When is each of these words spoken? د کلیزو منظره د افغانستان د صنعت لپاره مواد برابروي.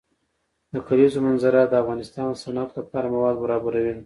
د 0.73 0.75
کلیزو 0.87 1.19
منظره 1.27 1.61
د 1.67 1.73
افغانستان 1.83 2.25
د 2.31 2.35
صنعت 2.43 2.69
لپاره 2.79 3.11
مواد 3.15 3.35
برابروي. 3.43 3.95